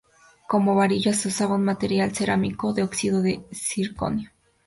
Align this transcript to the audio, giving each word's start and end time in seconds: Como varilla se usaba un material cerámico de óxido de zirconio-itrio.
Como 0.49 0.73
varilla 0.73 1.13
se 1.13 1.27
usaba 1.27 1.53
un 1.53 1.63
material 1.63 2.11
cerámico 2.15 2.73
de 2.73 2.81
óxido 2.81 3.21
de 3.21 3.45
zirconio-itrio. 3.51 4.33